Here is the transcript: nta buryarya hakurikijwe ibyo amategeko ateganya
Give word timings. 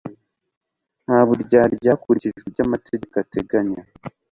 nta 1.05 1.19
buryarya 1.27 1.91
hakurikijwe 1.95 2.41
ibyo 2.49 2.61
amategeko 2.67 3.13
ateganya 3.23 3.81